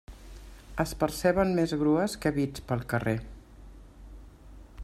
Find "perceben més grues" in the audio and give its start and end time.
1.03-2.17